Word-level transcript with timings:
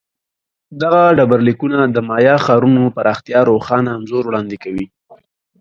دغه 0.81 1.03
ډبرلیکونه 1.17 1.79
د 1.95 1.97
مایا 2.09 2.35
ښارونو 2.45 2.81
پراختیا 2.95 3.39
روښانه 3.49 3.89
انځور 3.97 4.23
وړاندې 4.27 4.57
کوي 4.63 4.85